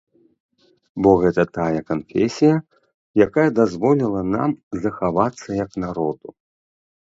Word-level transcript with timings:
Бо 1.07 1.11
гэта 1.23 1.43
тая 1.57 1.81
канфесія, 1.89 2.55
якая 3.27 3.47
дазволіла 3.59 4.21
нам 4.35 4.51
захавацца, 4.89 5.47
як 5.63 5.71
народу. 5.87 6.27